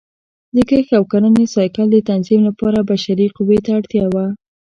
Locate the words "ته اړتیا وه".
3.65-4.25